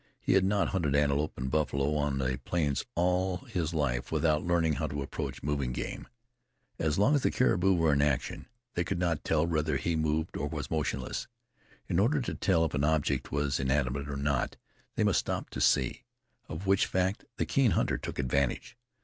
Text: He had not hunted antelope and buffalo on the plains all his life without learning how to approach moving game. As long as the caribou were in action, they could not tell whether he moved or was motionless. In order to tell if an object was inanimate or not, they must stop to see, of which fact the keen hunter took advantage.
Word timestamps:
He 0.19 0.33
had 0.33 0.43
not 0.43 0.69
hunted 0.69 0.95
antelope 0.95 1.33
and 1.37 1.51
buffalo 1.51 1.93
on 1.95 2.17
the 2.17 2.39
plains 2.43 2.83
all 2.95 3.37
his 3.45 3.71
life 3.71 4.11
without 4.11 4.43
learning 4.43 4.73
how 4.81 4.87
to 4.87 5.03
approach 5.03 5.43
moving 5.43 5.73
game. 5.73 6.07
As 6.79 6.97
long 6.97 7.13
as 7.13 7.21
the 7.21 7.29
caribou 7.29 7.75
were 7.75 7.93
in 7.93 8.01
action, 8.01 8.47
they 8.73 8.83
could 8.83 8.97
not 8.97 9.23
tell 9.23 9.45
whether 9.45 9.77
he 9.77 9.95
moved 9.95 10.35
or 10.37 10.47
was 10.47 10.71
motionless. 10.71 11.27
In 11.87 11.99
order 11.99 12.19
to 12.19 12.33
tell 12.33 12.65
if 12.65 12.73
an 12.73 12.83
object 12.83 13.31
was 13.31 13.59
inanimate 13.59 14.09
or 14.09 14.17
not, 14.17 14.57
they 14.95 15.03
must 15.03 15.19
stop 15.19 15.51
to 15.51 15.61
see, 15.61 16.03
of 16.49 16.65
which 16.65 16.87
fact 16.87 17.25
the 17.37 17.45
keen 17.45 17.69
hunter 17.77 17.99
took 17.99 18.17
advantage. 18.17 18.75